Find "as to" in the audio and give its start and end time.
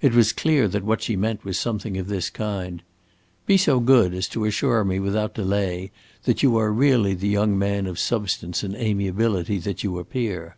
4.14-4.44